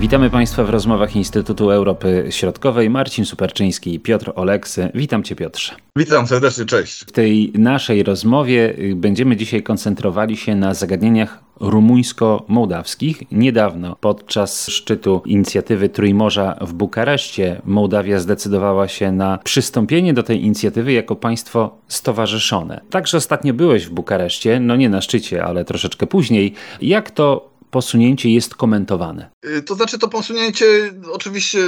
[0.00, 2.90] Witamy Państwa w rozmowach Instytutu Europy Środkowej.
[2.90, 4.90] Marcin Superczyński i Piotr Oleksy.
[4.94, 5.74] Witam Cię, Piotrze.
[5.96, 7.00] Witam serdecznie, cześć.
[7.00, 13.22] W tej naszej rozmowie y, będziemy dzisiaj koncentrowali się na zagadnieniach rumuńsko-mołdawskich.
[13.32, 20.92] Niedawno podczas szczytu inicjatywy Trójmorza w Bukareszcie Mołdawia zdecydowała się na przystąpienie do tej inicjatywy
[20.92, 22.80] jako państwo stowarzyszone.
[22.90, 26.54] Także ostatnio byłeś w Bukareszcie, no nie na szczycie, ale troszeczkę później.
[26.80, 29.30] Jak to posunięcie jest komentowane?
[29.44, 30.66] Y, to znaczy, to posunięcie
[31.12, 31.58] oczywiście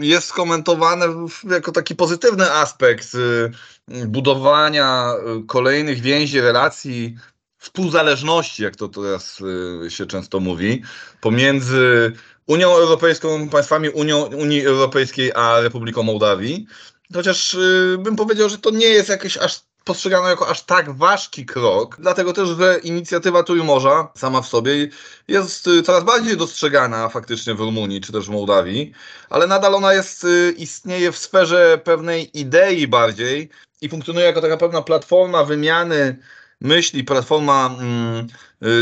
[0.00, 1.06] jest komentowane
[1.50, 7.16] jako taki pozytywny aspekt y, budowania y, kolejnych więzi, relacji,
[7.58, 9.42] współzależności, jak to teraz
[9.88, 10.82] się często mówi,
[11.20, 12.12] pomiędzy
[12.46, 16.66] Unią Europejską, państwami Unią, Unii Europejskiej a Republiką Mołdawii.
[17.14, 17.56] Chociaż
[17.98, 22.32] bym powiedział, że to nie jest jakieś aż postrzegano jako aż tak ważki krok, dlatego
[22.32, 24.88] też, że inicjatywa Trójmorza sama w sobie
[25.28, 28.92] jest y, coraz bardziej dostrzegana faktycznie w Rumunii czy też w Mołdawii,
[29.30, 34.56] ale nadal ona jest, y, istnieje w sferze pewnej idei bardziej i funkcjonuje jako taka
[34.56, 36.16] pewna platforma wymiany
[36.60, 38.26] myśli, platforma mm,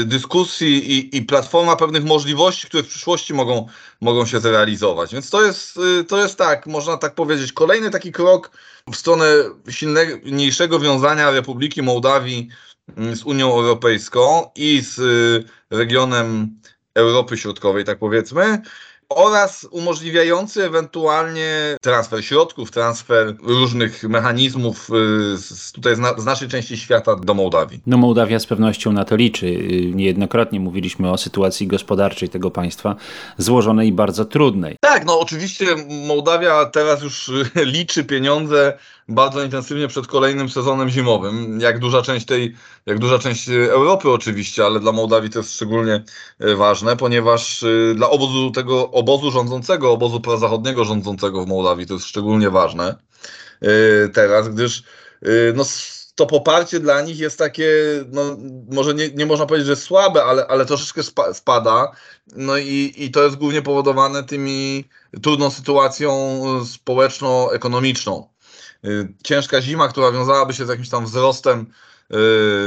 [0.03, 3.67] y, dyskusji i, i, platforma pewnych możliwości, które w przyszłości mogą,
[4.01, 5.13] mogą się zrealizować.
[5.13, 8.51] Więc to jest, y, to jest tak, można tak powiedzieć, kolejny taki krok
[8.93, 9.27] w stronę
[9.71, 12.49] silniejszego wiązania Republiki Mołdawii
[12.97, 16.61] mm, z Unią Europejską i z y, regionem
[16.95, 18.63] Europy Środkowej, tak powiedzmy
[19.09, 26.49] oraz umożliwiający ewentualnie transfer środków, transfer różnych mechanizmów y, z, tutaj z, na, z, naszej
[26.49, 27.81] części świata do Mołdawii.
[27.87, 29.47] No Mołdawia z pewnością na to liczy.
[29.47, 32.97] Y, niejednokrotnie mówiliśmy o sytuacji gospodarczej tego państwa,
[33.39, 34.77] złożonej i bardzo trudnej.
[34.81, 35.67] Tak, no oczywiście
[36.07, 37.31] Mołdawia teraz już
[37.77, 41.61] liczy pieniądze bardzo intensywnie przed kolejnym sezonem zimowym.
[41.61, 46.05] Jak duża część tej, jak duża część Europy oczywiście, ale dla Mołdawii to jest szczególnie
[46.41, 51.95] e, ważne, ponieważ e, dla obozu tego obozu rządzącego, obozu prozachodniego rządzącego w Mołdawii to
[51.95, 52.97] jest szczególnie ważne
[54.15, 54.83] teraz, gdyż
[55.55, 55.65] no,
[56.15, 57.71] to poparcie dla nich jest takie,
[58.13, 58.37] no,
[58.71, 61.93] może nie, nie można powiedzieć, że słabe, ale, ale troszeczkę spada.
[62.37, 64.85] No i, i to jest głównie powodowane tymi
[65.23, 68.34] trudną sytuacją społeczno-ekonomiczną.
[68.85, 71.67] Y, ciężka zima, która wiązałaby się z jakimś tam wzrostem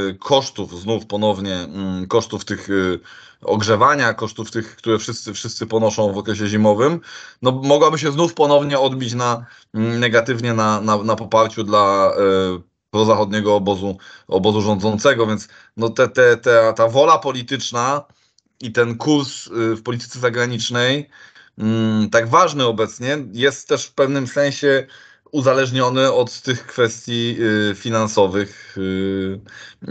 [0.09, 2.99] y, kosztów, znów ponownie mm, kosztów tych y,
[3.41, 6.99] ogrzewania, kosztów tych, które wszyscy, wszyscy ponoszą w okresie zimowym,
[7.41, 12.11] no mogłaby się znów ponownie odbić na, mm, negatywnie na, na, na poparciu dla
[12.91, 13.97] prozachodniego obozu,
[14.27, 15.47] obozu rządzącego, więc
[15.77, 18.03] no te, te, te, ta wola polityczna
[18.61, 21.09] i ten kurs w polityce zagranicznej,
[21.57, 24.87] mm, tak ważny obecnie, jest też w pewnym sensie
[25.31, 27.37] uzależniony od tych kwestii
[27.71, 29.39] y, finansowych y,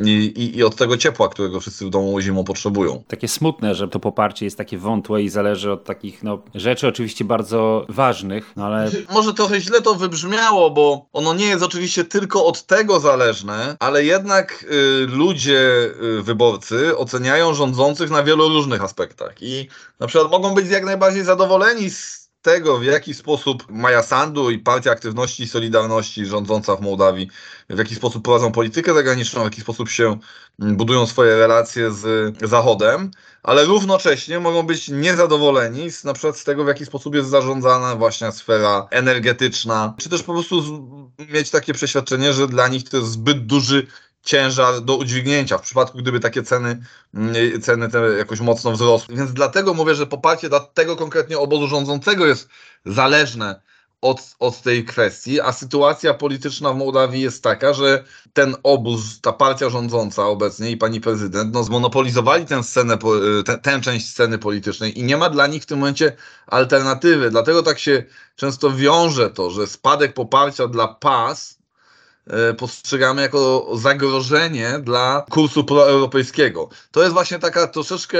[0.04, 3.02] i, i, od tego ciepła, którego wszyscy w domu zimą potrzebują.
[3.08, 7.24] Takie smutne, że to poparcie jest takie wątłe i zależy od takich no, rzeczy oczywiście
[7.24, 8.90] bardzo ważnych, no ale...
[9.12, 14.04] Może trochę źle to wybrzmiało, bo ono nie jest oczywiście tylko od tego zależne, ale
[14.04, 15.90] jednak y, ludzie,
[16.22, 19.68] wyborcy oceniają rządzących na wielu różnych aspektach i
[20.00, 24.58] na przykład mogą być jak najbardziej zadowoleni z tego, w jaki sposób Maja Sandu i
[24.58, 27.30] Partia Aktywności i Solidarności rządząca w Mołdawii,
[27.70, 30.18] w jaki sposób prowadzą politykę zagraniczną, w jaki sposób się
[30.60, 33.10] mm, budują swoje relacje z Zachodem,
[33.42, 37.96] ale równocześnie mogą być niezadowoleni z, na przykład z tego, w jaki sposób jest zarządzana
[37.96, 40.70] właśnie sfera energetyczna, czy też po prostu z,
[41.32, 43.86] mieć takie przeświadczenie, że dla nich to jest zbyt duży
[44.26, 46.82] ciężar do udźwignięcia w przypadku, gdyby takie ceny,
[47.14, 49.16] mm, ceny te jakoś mocno wzrosły.
[49.16, 52.48] Więc dlatego mówię, że poparcie dla tego konkretnie obozu rządzącego jest
[52.86, 53.60] zależne
[54.00, 59.32] od, od tej kwestii, a sytuacja polityczna w Mołdawii jest taka, że ten obóz, ta
[59.32, 62.98] partia rządząca obecnie i pani prezydent, no zmonopolizowali tę scenę,
[63.44, 66.16] tę, tę część sceny politycznej i nie ma dla nich w tym momencie
[66.46, 67.30] alternatywy.
[67.30, 68.04] Dlatego tak się
[68.36, 71.55] często wiąże to, że spadek poparcia dla PAS
[72.58, 76.68] postrzegamy jako zagrożenie dla kursu proeuropejskiego.
[76.90, 78.18] To jest właśnie taka troszeczkę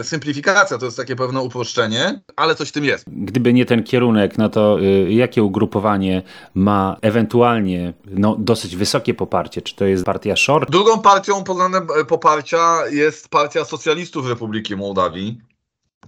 [0.00, 3.04] e, symplifikacja, to jest takie pewne uproszczenie, ale coś w tym jest.
[3.08, 6.22] Gdyby nie ten kierunek, no to e, jakie ugrupowanie
[6.54, 9.62] ma ewentualnie no, dosyć wysokie poparcie?
[9.62, 10.70] Czy to jest partia Short?
[10.70, 15.40] Drugą partią pod względem poparcia jest Partia Socjalistów Republiki Mołdawii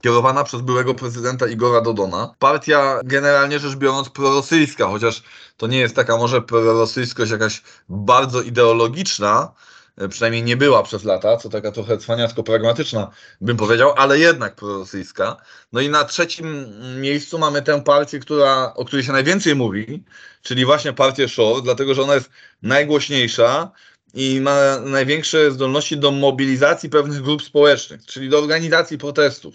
[0.03, 2.35] kierowana przez byłego prezydenta Igora Dodona.
[2.39, 5.23] Partia generalnie rzecz biorąc prorosyjska, chociaż
[5.57, 9.53] to nie jest taka może prorosyjskość jakaś bardzo ideologiczna,
[9.97, 13.07] e, przynajmniej nie była przez lata, co taka trochę cwaniacko-pragmatyczna
[13.41, 15.37] bym powiedział, ale jednak prorosyjska.
[15.73, 16.67] No i na trzecim
[17.01, 20.05] miejscu mamy tę partię, która, o której się najwięcej mówi,
[20.43, 22.31] czyli właśnie partię Shor, dlatego że ona jest
[22.63, 23.71] najgłośniejsza,
[24.15, 29.55] i ma największe zdolności do mobilizacji pewnych grup społecznych, czyli do organizacji protestów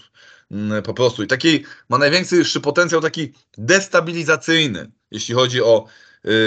[0.84, 1.24] po prostu.
[1.24, 5.86] I taki ma największy potencjał taki destabilizacyjny, jeśli chodzi o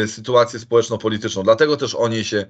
[0.05, 1.43] y, sytuację społeczno-polityczną.
[1.43, 2.47] Dlatego też o niej się,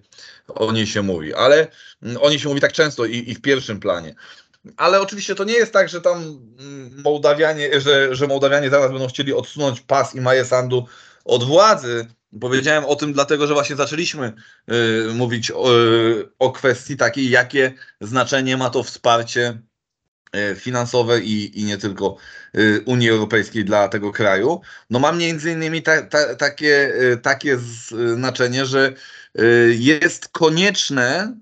[0.49, 1.35] o niej się mówi.
[1.35, 1.69] Ale
[2.07, 4.15] y, o niej się mówi tak często i, i w pierwszym planie.
[4.77, 9.09] Ale oczywiście to nie jest tak, że tam mm, Mołdawianie, że, że Mołdawianie zaraz będą
[9.09, 10.87] chcieli odsunąć pas i Maję Sandu
[11.25, 12.07] od władzy.
[12.41, 14.33] Powiedziałem o tym dlatego, że właśnie zaczęliśmy
[15.11, 15.71] y, mówić o,
[16.39, 19.68] o kwestii takiej, jakie znaczenie ma to wsparcie y,
[20.57, 22.17] finansowe i, i nie tylko
[22.57, 24.61] y, Unii Europejskiej dla tego kraju.
[24.91, 27.59] No ma między innymi ta, ta, takie, y, takie
[28.17, 28.93] znaczenie, że
[29.79, 31.37] jest konieczne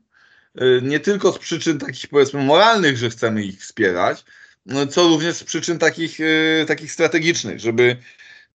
[0.83, 4.25] nie tylko z przyczyn takich powiedzmy moralnych, że chcemy ich wspierać,
[4.67, 6.19] no, co również z przyczyn takich,
[6.67, 7.97] takich strategicznych, żeby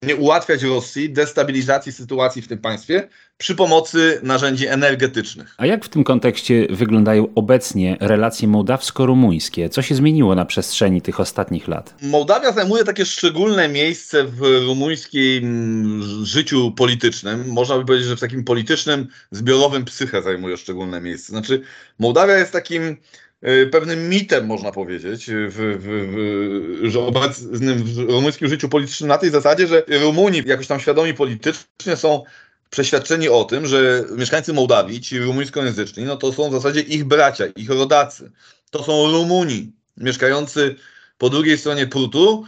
[0.06, 3.08] nie ułatwiać Rosji destabilizacji sytuacji w tym państwie
[3.38, 5.56] przy pomocy narzędzi energetycznych.
[5.58, 9.70] A jak w tym kontekście wyglądają obecnie relacje mołdawsko-rumuńskie?
[9.70, 11.96] Co się zmieniło na przestrzeni tych ostatnich lat?
[12.02, 17.48] Mołdawia zajmuje takie szczególne miejsce w rumuńskim życiu politycznym.
[17.48, 21.32] Można by powiedzieć, że w takim politycznym, zbiorowym psyche zajmuje szczególne miejsce.
[21.32, 21.62] Znaczy,
[22.00, 22.98] Mołdawia jest takim
[23.72, 29.30] pewnym mitem, można powiedzieć, w, w, w, że obecnym w rumuńskim życiu politycznym na tej
[29.30, 32.24] zasadzie, że Rumuni jakoś tam świadomi politycznie są
[32.70, 37.46] przeświadczeni o tym, że mieszkańcy Mołdawii, ci rumuńskojęzyczni, no to są w zasadzie ich bracia,
[37.46, 38.32] ich rodacy.
[38.72, 40.76] To są Rumuni mieszkający
[41.18, 42.46] po drugiej stronie prutu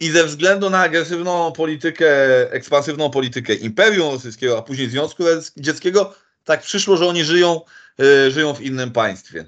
[0.00, 2.06] i ze względu na agresywną politykę,
[2.52, 6.14] ekspansywną politykę Imperium Rosyjskiego, a później Związku Radzieckiego,
[6.44, 7.60] tak przyszło, że oni żyją,
[8.00, 9.46] y, żyją w innym państwie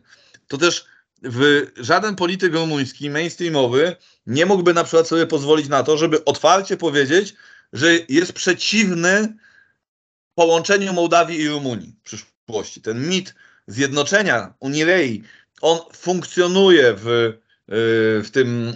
[0.48, 0.84] to też
[1.22, 3.96] w żaden polityk rumuński, mainstreamowy,
[4.26, 7.34] nie mógłby na przykład sobie pozwolić na to, żeby otwarcie powiedzieć,
[7.72, 9.36] że jest przeciwny
[10.34, 12.80] połączeniu Mołdawii i Rumunii w przyszłości.
[12.80, 13.34] Ten mit
[13.66, 15.22] zjednoczenia Unii Rei,
[15.60, 17.32] on funkcjonuje w
[17.68, 18.68] Y, w tym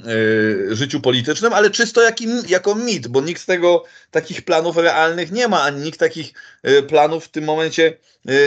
[0.73, 2.17] y, życiu politycznym, ale czysto jak,
[2.49, 6.33] jako mit, bo nikt z tego takich planów realnych nie ma, ani nikt takich
[6.69, 7.97] y, planów w tym momencie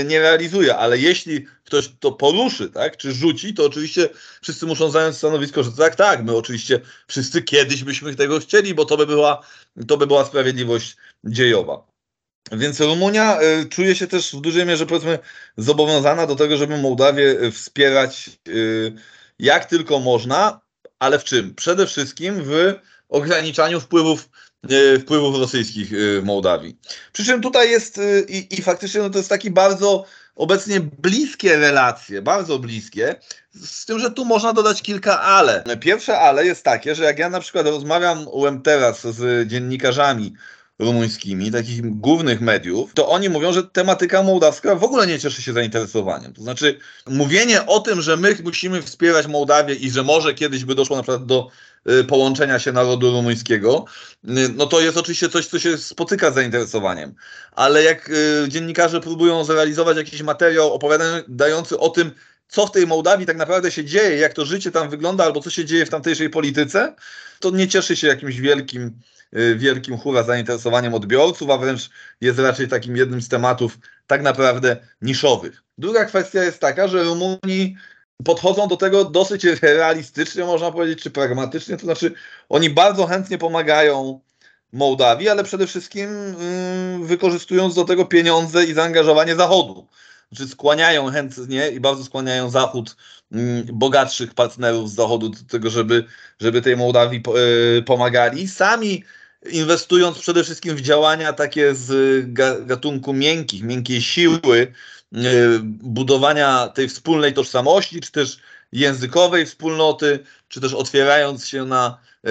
[0.05, 0.77] nie realizuje.
[0.77, 4.09] Ale jeśli ktoś to poruszy, tak, czy rzuci, to oczywiście
[4.41, 8.85] wszyscy muszą zająć stanowisko, że tak, tak, my oczywiście wszyscy kiedyś byśmy tego chcieli, bo
[8.85, 9.45] to by była,
[9.87, 11.87] to by była sprawiedliwość dziejowa.
[12.51, 13.39] Więc Rumunia
[13.69, 15.19] czuje się też w dużej mierze, powiedzmy,
[15.57, 18.29] zobowiązana do tego, żeby Mołdawię wspierać
[19.39, 20.61] jak tylko można,
[20.99, 21.55] ale w czym?
[21.55, 22.73] Przede wszystkim w
[23.09, 24.29] ograniczaniu wpływów,
[25.01, 26.77] wpływów rosyjskich w Mołdawii.
[27.13, 30.05] Przy czym tutaj jest i, i faktycznie no to jest taki bardzo
[30.41, 33.15] obecnie bliskie relacje, bardzo bliskie,
[33.53, 35.63] z tym, że tu można dodać kilka ale.
[35.79, 38.25] Pierwsze ale jest takie, że jak ja na przykład rozmawiam
[38.63, 40.33] teraz z dziennikarzami
[40.81, 45.53] rumuńskimi, takich głównych mediów, to oni mówią, że tematyka mołdawska w ogóle nie cieszy się
[45.53, 46.33] zainteresowaniem.
[46.33, 50.75] To znaczy, mówienie o tym, że my musimy wspierać Mołdawię i że może kiedyś by
[50.75, 51.49] doszło na przykład do
[51.89, 53.85] y, połączenia się narodu rumuńskiego,
[54.23, 57.15] y, no to jest oczywiście coś, co się spotyka z zainteresowaniem.
[57.51, 62.11] Ale jak y, dziennikarze próbują zrealizować jakiś materiał opowiadający o tym,
[62.47, 65.49] co w tej Mołdawii tak naprawdę się dzieje, jak to życie tam wygląda, albo co
[65.49, 66.95] się dzieje w tamtejszej polityce,
[67.39, 68.99] to nie cieszy się jakimś wielkim
[69.55, 71.89] wielkim hura zainteresowaniem odbiorców, a wręcz
[72.21, 75.63] jest raczej takim jednym z tematów tak naprawdę niszowych.
[75.77, 77.75] Druga kwestia jest taka, że Rumuni
[78.25, 82.13] podchodzą do tego dosyć realistycznie, można powiedzieć, czy pragmatycznie, to znaczy
[82.49, 84.21] oni bardzo chętnie pomagają
[84.73, 86.09] Mołdawii, ale przede wszystkim
[86.99, 89.87] yy, wykorzystując do tego pieniądze i zaangażowanie Zachodu.
[90.31, 92.95] Znaczy skłaniają chętnie i bardzo skłaniają Zachód,
[93.31, 96.05] yy, bogatszych partnerów z Zachodu do tego, żeby,
[96.39, 97.23] żeby tej Mołdawii
[97.75, 98.47] yy, pomagali.
[98.47, 99.03] Sami
[99.49, 101.91] inwestując przede wszystkim w działania takie z
[102.65, 104.73] gatunku miękkich, miękkiej siły,
[105.13, 105.19] e,
[105.63, 108.37] budowania tej wspólnej tożsamości, czy też
[108.71, 112.29] językowej wspólnoty, czy też otwierając się na e,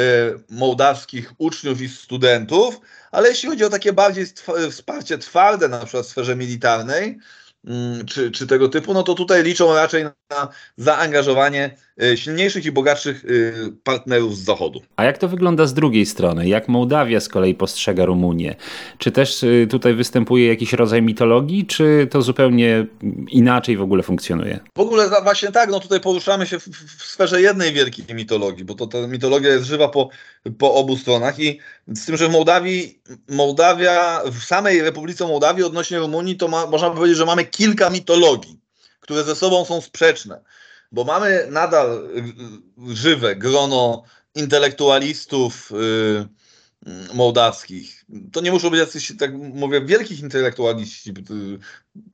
[0.49, 4.27] mołdawskich uczniów i studentów, ale jeśli chodzi o takie bardziej
[4.71, 7.19] wsparcie twarde, na przykład w sferze militarnej,
[7.65, 12.73] Mm, czy, czy tego typu, no to tutaj liczą raczej na zaangażowanie y, silniejszych i
[12.73, 13.53] bogatszych y,
[13.85, 14.83] partnerów z Zachodu.
[14.97, 16.49] A jak to wygląda z drugiej strony?
[16.49, 18.57] Jak Mołdawia z kolei postrzega Rumunię?
[18.99, 22.87] Czy też y, tutaj występuje jakiś rodzaj mitologii, czy to zupełnie
[23.29, 24.61] inaczej w ogóle funkcjonuje?
[24.77, 28.75] W ogóle właśnie tak, no tutaj poruszamy się w, w sferze jednej wielkiej mitologii, bo
[28.75, 30.09] to ta mitologia jest żywa po,
[30.59, 35.99] po obu stronach i z tym, że w Mołdawii, Mołdawia, w samej Republice Mołdawii odnośnie
[35.99, 38.61] Rumunii, to ma, można powiedzieć, że mamy kilka mitologii,
[39.01, 40.41] które ze sobą są sprzeczne,
[40.93, 42.09] bo mamy nadal
[42.91, 44.03] y, żywe grono
[44.35, 46.29] intelektualistów, mm,
[47.15, 48.05] mołdawskich.
[48.33, 51.15] To nie muszą być jacyś, tak mówię, wielkich intelektualiści,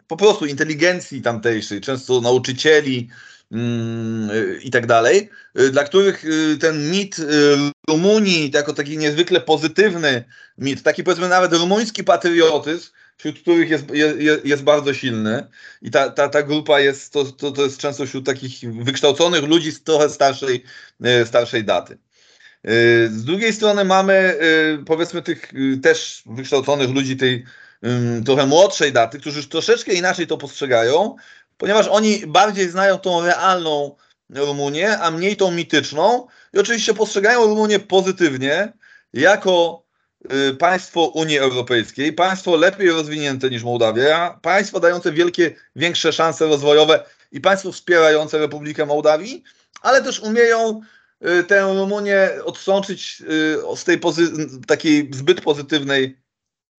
[0.07, 3.09] po prostu inteligencji tamtejszej, często nauczycieli
[3.53, 4.31] mm,
[4.63, 5.31] i tak dalej,
[5.73, 6.25] dla których
[6.61, 7.17] ten mit
[7.89, 10.25] Rumunii jako taki niezwykle pozytywny
[10.59, 15.47] mit, taki powiedzmy nawet rumuński patriotyzm, wśród których jest, jest, jest bardzo silny
[15.83, 19.73] i ta, ta, ta grupa jest, to, to, to jest często wśród takich wykształconych ludzi
[19.73, 20.65] z trochę starszej,
[21.03, 21.95] e, starszej daty.
[21.95, 21.99] E,
[23.09, 24.39] z drugiej strony mamy e,
[24.85, 27.45] powiedzmy tych też wykształconych ludzi tej
[28.25, 31.17] trochę młodszej daty, którzy już troszeczkę inaczej to postrzegają,
[31.59, 33.97] ponieważ oni bardziej znają tą realną
[34.31, 38.73] Rumunię, a mniej tą mityczną i oczywiście postrzegają Rumunię pozytywnie
[39.13, 39.86] jako
[40.59, 47.41] państwo Unii Europejskiej, państwo lepiej rozwinięte niż Mołdawia, państwo dające wielkie, większe szanse rozwojowe i
[47.41, 49.43] państwo wspierające Republikę Mołdawii,
[49.83, 50.81] ale też umieją
[51.41, 53.23] y, tę Rumunię odsączyć
[53.73, 54.01] y, z tej
[54.67, 56.19] takiej zbyt pozytywnej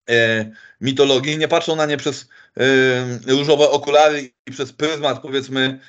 [0.10, 0.52] e,
[0.82, 2.28] mitologii, nie patrzą na nie przez
[3.28, 5.80] różowe okulary i przez pryzmat powiedzmy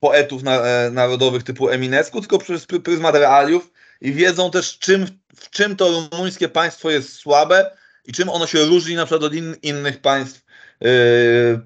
[0.00, 5.76] poetów e, narodowych typu Eminescu, tylko przez pryzmat realiów i wiedzą też, czym, w czym
[5.76, 10.00] to rumuńskie państwo jest słabe i czym ono się różni na przykład od in, innych
[10.00, 10.44] państw,
[10.80, 10.90] yy,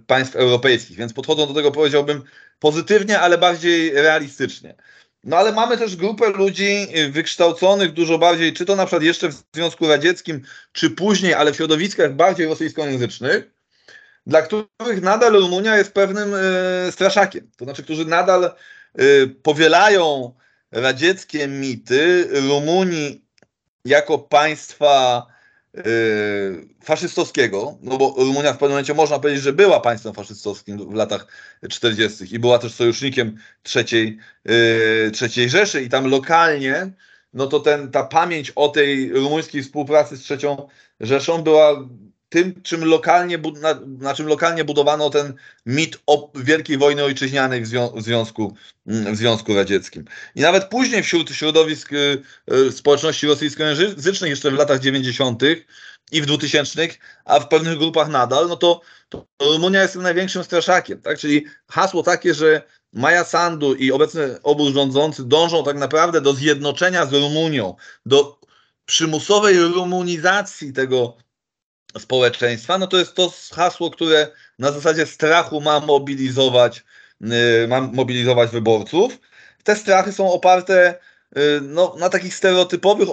[0.07, 0.97] państw europejskich.
[0.97, 2.23] Więc podchodzą do tego, powiedziałbym,
[2.59, 4.75] pozytywnie, ale bardziej realistycznie.
[5.25, 9.43] No ale mamy też grupę ludzi wykształconych dużo bardziej, czy to na przykład jeszcze w
[9.55, 10.43] Związku Radzieckim,
[10.73, 13.51] czy później, ale w środowiskach bardziej rosyjskojęzycznych,
[14.27, 17.51] dla których nadal Rumunia jest pewnym y, straszakiem.
[17.57, 18.55] To znaczy, którzy nadal
[19.01, 20.35] y, powielają
[20.71, 23.25] radzieckie mity Rumunii
[23.85, 25.27] jako państwa
[25.75, 25.83] yy,
[26.85, 31.27] faszystowskiego, no bo Rumunia w pewnym momencie można powiedzieć, że była państwem faszystowskim w latach
[31.71, 32.35] 40.
[32.35, 36.93] i była też sojusznikiem trzeciej, yy, trzeciej Rzeszy i tam lokalnie
[37.33, 40.69] no to ten, ta pamięć o tej rumuńskiej współpracy z trzecią
[41.01, 41.89] Rzeszą była
[42.29, 45.35] tym, czym lokalnie, na, na, czym lokalnie budowano ten
[45.67, 48.57] mit o Wielkiej Wojny Ojczyźnianej w, zwią w, związku,
[48.87, 50.05] mm, w Związku Radzieckim.
[50.35, 55.43] I nawet później wśród środowisk y, y, społeczności rosyjskojęzycznej, jeszcze w latach 90.
[56.13, 56.89] i w 2000,
[57.25, 61.03] a w pewnych grupach nadal, no to, to Rumunia jest tym największym straszakiem.
[61.03, 61.19] Tak?
[61.19, 67.07] Czyli hasło takie, że Maja Sandu i obecny obóz rządzący dążą tak naprawdę do zjednoczenia
[67.07, 67.75] z Rumunią,
[68.07, 68.39] do
[68.87, 71.17] przymusowej rumunizacji tego
[71.99, 74.29] społeczeństwa, no to jest to hasło, które
[74.59, 76.85] na zasadzie strachu ma mobilizować,
[77.65, 79.19] y, ma mobilizować wyborców.
[79.65, 80.95] Te strachy są oparte
[81.37, 83.09] y, no, na takich stereotypowych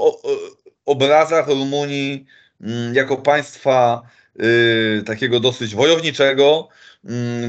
[0.86, 2.26] obrazach Rumunii
[2.62, 4.02] mm, jako państwa
[4.40, 6.70] y, takiego dosyć wojowniczego,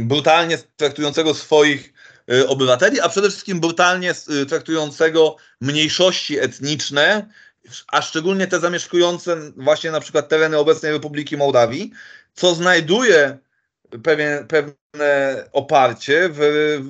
[0.01, 1.93] brutalnie traktującego swoich
[2.49, 4.15] obywateli, a przede wszystkim brutalnie
[4.49, 7.29] traktującego mniejszości etniczne
[7.89, 11.93] a szczególnie te zamieszkujące właśnie na przykład tereny obecnej Republiki Mołdawii,
[12.35, 13.39] co znajduje
[14.03, 16.39] pewien, pewne oparcie w,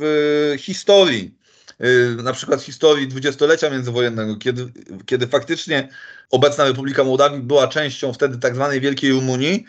[0.00, 1.36] w historii.
[1.84, 4.72] Y, na przykład historii dwudziestolecia międzywojennego, kiedy,
[5.06, 5.88] kiedy faktycznie
[6.30, 9.64] obecna Republika Mołdawii była częścią wtedy tak zwanej Wielkiej Rumunii.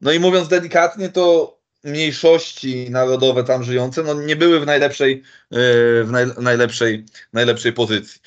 [0.00, 6.04] No i mówiąc delikatnie, to mniejszości narodowe tam żyjące no nie były w najlepszej, y,
[6.04, 8.20] w naj, najlepszej, najlepszej pozycji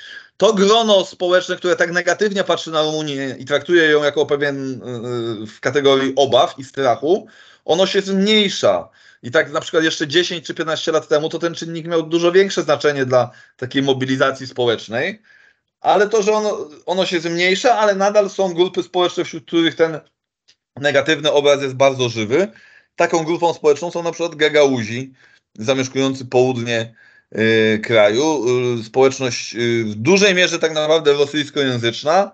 [0.44, 5.48] to grono społeczne, które tak negatywnie patrzy na Rumunię i traktuje ją jako pewien y,
[5.48, 7.28] w kategorii obaw i strachu,
[7.66, 8.90] ono się zmniejsza.
[9.24, 12.32] I tak na przykład jeszcze 10 czy 15 lat temu to ten czynnik miał dużo
[12.32, 15.22] większe znaczenie dla takiej mobilizacji społecznej,
[15.82, 20.00] ale to, że ono, ono się zmniejsza, ale nadal są grupy społeczne, wśród których ten
[20.76, 22.52] negatywny obraz jest bardzo żywy.
[22.96, 25.14] Taką grupą społeczną są na przykład Gagauzi,
[25.58, 27.03] zamieszkujący południe Y,
[27.84, 28.46] kraju.
[28.80, 32.32] Y, społeczność y, w dużej mierze tak naprawdę rosyjskojęzyczna,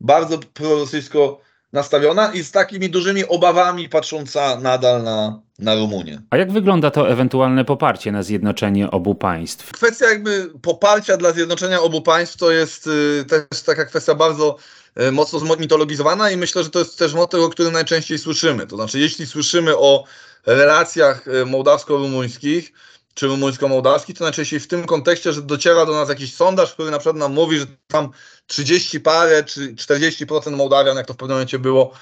[0.00, 1.40] bardzo prorosyjsko
[1.72, 6.22] nastawiona i z takimi dużymi obawami patrząca nadal na, na Rumunię.
[6.30, 9.72] A jak wygląda to ewentualne poparcie na zjednoczenie obu państw?
[9.72, 12.88] Kwestia jakby poparcia dla zjednoczenia obu państw to jest
[13.28, 14.56] też taka kwestia bardzo
[15.12, 18.66] mocno zmitologizowana i myślę, że to jest też motyw, o którym najczęściej słyszymy.
[18.66, 20.04] To znaczy, jeśli słyszymy o
[20.46, 22.72] relacjach mołdawsko-rumuńskich,
[23.14, 26.98] czy rumuńsko-mołdawski, to najczęściej w tym kontekście, że dociera do nas jakiś sondaż, który na
[26.98, 28.10] przykład nam mówi, że tam
[28.46, 31.92] 30 parę czy 40% Mołdawian, jak to w pewnym momencie było,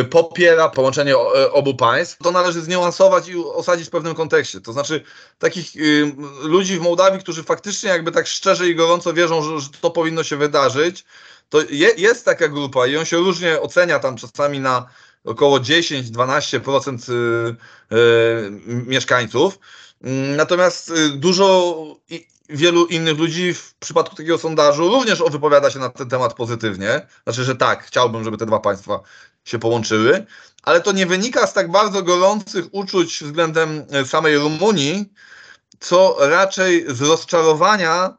[0.00, 4.60] y, popiera połączenie y, obu państw, to należy zniuansować i osadzić w pewnym kontekście.
[4.60, 5.04] To znaczy
[5.38, 9.90] takich y, ludzi w Mołdawii, którzy faktycznie jakby tak szczerze i gorąco wierzą, że, to
[9.90, 11.04] powinno się wydarzyć,
[11.48, 14.86] to je, jest taka grupa i on się różnie ocenia tam czasami na
[15.24, 17.54] około 10-12%
[18.66, 19.58] mieszkańców.
[20.04, 21.74] Mm, natomiast y, dużo
[22.48, 27.06] wielu innych ludzi w przypadku takiego sondażu również wypowiada się na ten temat pozytywnie.
[27.24, 29.00] Znaczy, że tak, chciałbym, żeby te dwa państwa
[29.44, 30.26] się połączyły,
[30.62, 35.12] ale to nie wynika z tak bardzo gorących uczuć względem e, samej Rumunii,
[35.80, 38.16] co raczej z rozczarowania,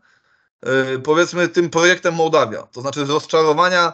[0.61, 2.63] e, powiedzmy, tym projektem Mołdawia.
[2.63, 3.93] To znaczy z rozczarowania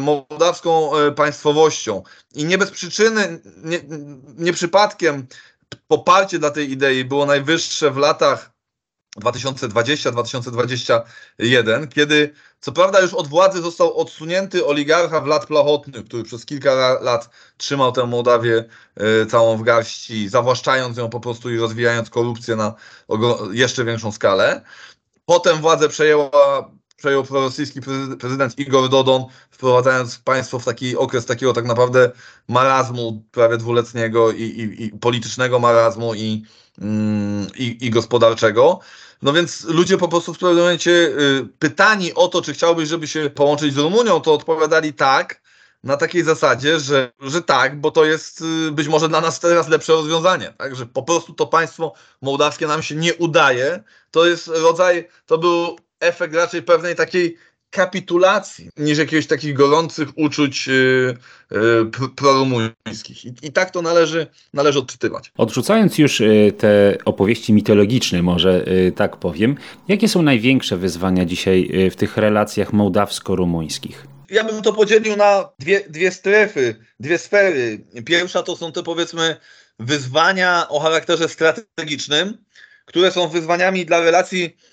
[0.00, 2.02] mołdawską państwowością.
[2.34, 3.80] I nie bez przyczyny, nie,
[4.38, 5.26] nie przypadkiem
[5.88, 8.50] poparcie dla tej idei było najwyższe w latach
[9.20, 16.98] 2020-2021, kiedy co prawda już od władzy został odsunięty oligarcha Wlad Plachotny, który przez kilka
[17.00, 18.64] lat trzymał tę Mołdawię
[18.96, 22.74] e, całą w garści, zawłaszczając ją po prostu i rozwijając korupcję na
[23.52, 24.64] jeszcze większą skalę.
[25.24, 27.80] Potem władzę przejęła, przejął prorosyjski
[28.20, 32.10] prezydent Igor Dodon, wprowadzając państwo w taki okres takiego tak naprawdę
[32.48, 36.44] marazmu prawie dwuletniego i, i, i politycznego marazmu i,
[36.78, 38.80] mm, i, i gospodarczego.
[39.22, 43.08] No więc ludzie po prostu w pewnym momencie y, pytani o to, czy chciałbyś, żeby
[43.08, 45.40] się połączyć z Rumunią, to odpowiadali tak,
[45.84, 49.68] na takiej zasadzie, że, że tak, bo to jest y, być może dla nas teraz
[49.68, 50.76] lepsze rozwiązanie, tak?
[50.76, 51.92] że po prostu to państwo
[52.22, 53.82] mołdawskie nam się nie udaje.
[54.10, 57.36] To jest rodzaj, to był efekt raczej pewnej takiej
[57.70, 61.16] kapitulacji niż jakichś takich gorących uczuć yy,
[61.50, 63.24] yy, prorumuńskich.
[63.24, 65.32] I, I, tak to należy, należy odczytywać.
[65.36, 69.56] Odrzucając już yy, te opowieści mitologiczne, może yy, tak powiem,
[69.88, 74.06] jakie są największe wyzwania dzisiaj yy, w tych relacjach mołdawsko-rumuńskich?
[74.30, 77.84] Ja bym to podzielił na dwie, dwie strefy, dwie sfery.
[78.04, 79.36] Pierwsza to są te powiedzmy
[79.78, 82.38] wyzwania o charakterze strategicznym,
[82.84, 84.69] które są wyzwaniami dla relacji Y,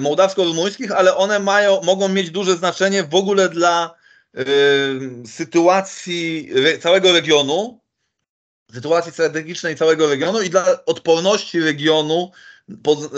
[0.00, 3.94] mołdawsko-rumuńskich, ale one mają, mogą mieć duże znaczenie w ogóle dla
[4.38, 7.80] y, sytuacji całego regionu,
[8.74, 12.30] sytuacji strategicznej całego regionu i dla odporności regionu,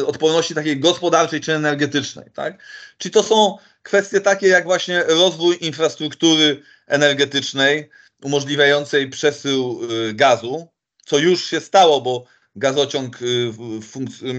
[0.06, 2.30] odporności takiej gospodarczej czy energetycznej.
[2.34, 2.62] Tak?
[2.98, 7.90] Czyli to są kwestie takie jak właśnie rozwój infrastruktury energetycznej
[8.22, 10.68] umożliwiającej przesył y, gazu,
[11.06, 12.24] co już się stało, bo
[12.58, 13.52] gazociąg y,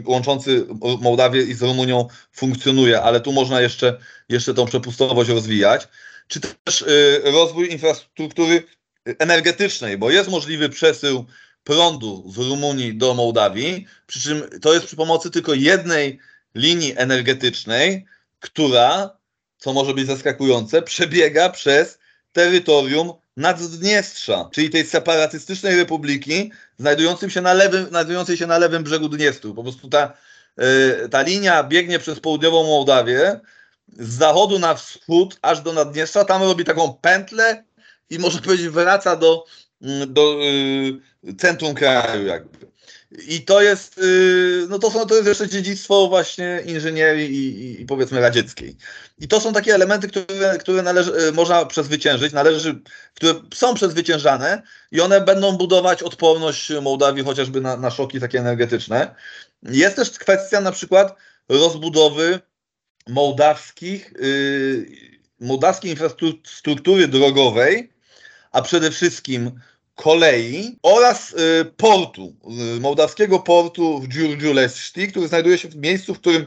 [0.05, 0.65] łączący
[1.01, 5.87] Mołdawię i z Rumunią funkcjonuje, ale tu można jeszcze, jeszcze tą przepustowość rozwijać.
[6.27, 8.63] Czy też y, rozwój infrastruktury
[9.05, 11.25] energetycznej, bo jest możliwy przesył
[11.63, 16.19] prądu z Rumunii do Mołdawii, przy czym to jest przy pomocy tylko jednej
[16.55, 18.05] linii energetycznej,
[18.39, 19.17] która,
[19.57, 21.99] co może być zaskakujące, przebiega przez
[22.31, 29.09] terytorium Naddniestrza, czyli tej separatystycznej republiki znajdującej się na lewym, znajdującej się na lewym brzegu
[29.09, 29.53] Dniestru.
[29.53, 30.13] Po prostu ta,
[30.57, 33.39] yy, ta linia biegnie przez południową Mołdawię
[33.87, 37.63] z zachodu na wschód aż do Naddniestrza, tam robi taką pętlę
[38.09, 39.45] i może powiedzieć wraca do,
[39.81, 40.39] mm, do
[41.23, 42.68] yy, centrum kraju jakby.
[43.27, 47.85] I to jest, y, no to, są, to jest jeszcze dziedzictwo właśnie inżynierii i, i,
[47.85, 48.75] powiedzmy radzieckiej.
[49.19, 52.81] I to są takie elementy, które, które należy, y, można przezwyciężyć, należy,
[53.13, 59.15] które są przezwyciężane i one będą budować odporność Mołdawii chociażby na, na szoki takie energetyczne.
[59.63, 61.15] Jest też kwestia na przykład
[61.49, 62.39] rozbudowy
[63.07, 64.85] mołdawskich, yy,
[65.39, 67.93] mołdawskiej infrastruktury drogowej,
[68.51, 69.59] a przede wszystkim
[69.99, 72.35] kolei oraz y, portu,
[72.77, 76.45] y, mołdawskiego portu w Dziurdziuleszti, który znajduje się w miejscu, w którym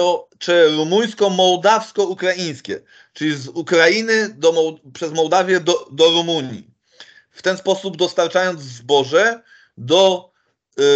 [0.75, 2.79] rumuńsko-mołdawsko-ukraińskie,
[3.13, 6.67] czyli z Ukrainy do, przez Mołdawię do, do Rumunii.
[7.31, 9.41] W ten sposób dostarczając zboże
[9.77, 10.31] do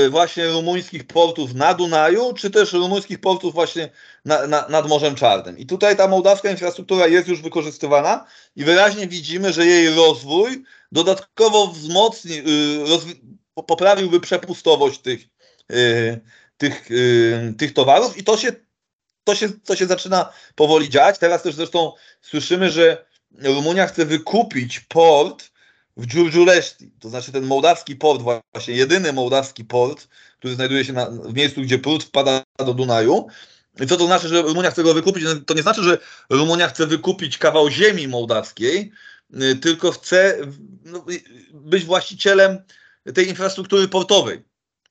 [0.06, 3.90] y, właśnie rumuńskich portów na Dunaju, czy też rumuńskich portów właśnie
[4.26, 5.58] na, na, nad Morzem Czarnym.
[5.58, 8.26] I tutaj ta mołdawska infrastruktura jest już wykorzystywana
[8.56, 12.44] i wyraźnie widzimy, że jej rozwój dodatkowo wzmocni, y,
[13.68, 15.22] poprawiłby przepustowość tych,
[15.72, 16.22] y,
[16.62, 18.52] tych, yy, tych towarów i to się,
[19.24, 21.18] to, się, to się zaczyna powoli dziać.
[21.20, 23.06] Teraz też zresztą słyszymy, że
[23.40, 25.52] Rumunia chce wykupić port
[25.98, 31.10] w Giurgiuleszti, to znaczy ten mołdawski port, właśnie jedyny mołdawski port, który znajduje się na,
[31.10, 33.28] w miejscu, gdzie prut wpada do Dunaju.
[33.82, 35.24] I co to znaczy, że Rumunia chce go wykupić?
[35.46, 35.98] To nie znaczy, że
[36.30, 38.92] Rumunia chce wykupić kawał ziemi mołdawskiej,
[39.42, 40.38] y, tylko chce
[40.84, 41.06] no,
[41.54, 42.64] być właścicielem
[43.16, 44.44] tej infrastruktury portowej.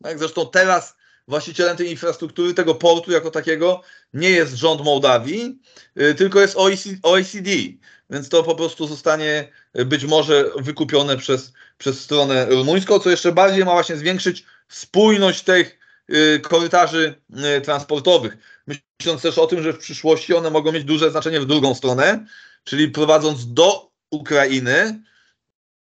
[0.02, 0.18] Tak?
[0.18, 0.94] Zresztą teraz
[1.30, 3.82] właścicielem tej infrastruktury, tego portu jako takiego
[4.14, 5.58] nie jest rząd Mołdawii,
[6.00, 6.56] y, tylko jest
[7.02, 7.50] OECD.
[8.10, 9.48] Więc to po prostu zostanie
[9.86, 15.78] być może wykupione przez, przez stronę rumuńską, co jeszcze bardziej ma właśnie zwiększyć spójność tych
[16.10, 17.14] y, korytarzy
[17.56, 18.36] y, transportowych.
[18.66, 22.26] Myśląc też o tym, że w przyszłości one mogą mieć duże znaczenie w drugą stronę,
[22.64, 25.00] czyli prowadząc do Ukrainy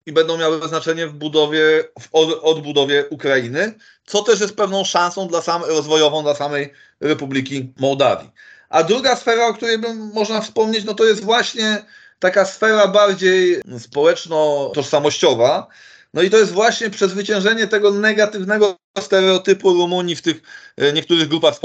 [0.10, 2.10] i będą miały znaczenie w budowie, w
[2.42, 3.74] odbudowie Ukrainy,
[4.06, 8.30] co też jest pewną szansą dla sam, rozwojową dla samej Republiki Mołdawii.
[8.70, 11.86] A druga sfera, o której bym można wspomnieć, no to jest właśnie
[12.20, 15.68] taka sfera bardziej społeczno-tożsamościowa.
[16.14, 20.42] No i to jest właśnie przezwyciężenie tego negatywnego stereotypu Rumunii w tych
[20.78, 21.56] e, niektórych grupach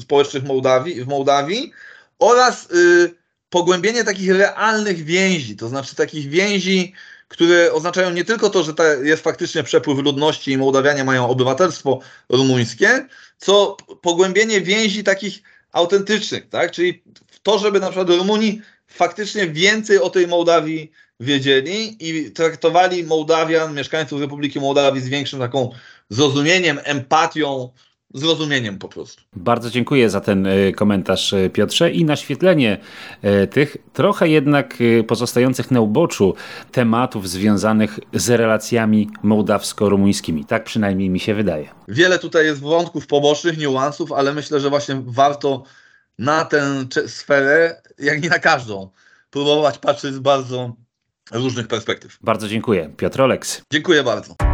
[0.00, 1.72] społecznych Mołdawii, w Mołdawii
[2.18, 3.14] oraz y,
[3.50, 6.94] pogłębienie takich realnych więzi, to znaczy takich więzi,
[7.34, 13.08] które oznaczają nie tylko to, że jest faktycznie przepływ ludności i Mołdawianie mają obywatelstwo rumuńskie,
[13.38, 15.42] co pogłębienie więzi takich
[15.72, 16.70] autentycznych, tak?
[16.70, 17.02] Czyli
[17.42, 24.20] to, żeby na przykład Rumuni faktycznie więcej o tej Mołdawii wiedzieli i traktowali Mołdawian, mieszkańców
[24.20, 25.70] Republiki Mołdawii z większym taką
[26.10, 27.70] zrozumieniem, empatią,
[28.14, 29.22] zrozumieniem po prostu.
[29.36, 32.78] Bardzo dziękuję za ten e, komentarz, e, Piotrze, i naświetlenie
[33.22, 36.34] e, tych trochę jednak pozostających na uboczu
[36.72, 40.44] tematów związanych z relacjami mołdawsko-rumuńskimi.
[40.44, 41.68] Tak przynajmniej mi się wydaje.
[41.88, 45.64] Wiele tutaj jest wątków pobocznych, niuansów, ale myślę, że właśnie warto
[46.18, 48.90] na tę sferę, jak i na każdą,
[49.30, 50.72] próbować patrzeć z bardzo
[51.32, 52.18] różnych perspektyw.
[52.20, 52.90] Bardzo dziękuję.
[52.96, 53.62] Piotr Oleks.
[53.72, 54.53] Dziękuję bardzo.